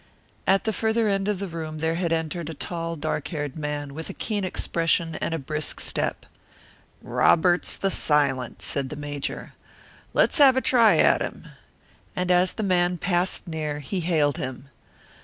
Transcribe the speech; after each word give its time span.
At 0.47 0.63
the 0.63 0.73
farther 0.73 1.07
end 1.07 1.27
of 1.27 1.37
the 1.37 1.47
room 1.47 1.77
there 1.77 1.93
had 1.93 2.11
entered 2.11 2.49
a 2.49 2.55
tall, 2.55 2.95
dark 2.95 3.27
haired 3.27 3.55
man, 3.55 3.93
with 3.93 4.09
a 4.09 4.15
keen 4.15 4.43
expression 4.43 5.13
and 5.21 5.31
a 5.31 5.37
brisk 5.37 5.79
step. 5.79 6.25
"Roberts 7.03 7.77
the 7.77 7.91
Silent," 7.91 8.63
said 8.63 8.89
the 8.89 8.95
Major. 8.95 9.53
"Let's 10.15 10.39
have 10.39 10.57
a 10.57 10.59
try 10.61 10.97
at 10.97 11.21
him." 11.21 11.49
And 12.15 12.31
as 12.31 12.53
the 12.53 12.63
man 12.63 12.97
passed 12.97 13.47
near, 13.47 13.77
he 13.77 13.99
hailed 13.99 14.37
him. 14.37 14.69